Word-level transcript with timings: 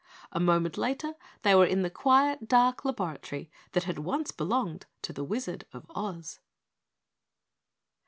A 0.31 0.39
moment 0.39 0.79
later 0.79 1.13
they 1.43 1.53
were 1.53 1.63
in 1.67 1.83
the 1.83 1.89
dark, 1.89 2.01
quiet 2.75 2.83
laboratory 2.99 3.51
that 3.73 3.83
had 3.83 3.99
once 3.99 4.31
belonged 4.31 4.87
to 5.03 5.13
the 5.13 5.23
Wizard 5.23 5.65
of 5.73 5.85
Oz. 5.91 6.39